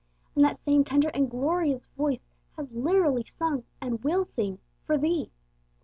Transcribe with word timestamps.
And 0.35 0.43
that 0.43 0.57
same 0.59 0.83
tender 0.83 1.09
and 1.09 1.29
'glorious 1.29 1.85
Voice' 1.95 2.27
has 2.57 2.71
literally 2.71 3.23
sung 3.23 3.65
and 3.79 4.03
will 4.03 4.25
sing 4.25 4.57
'for 4.83 4.97
thee.' 4.97 5.29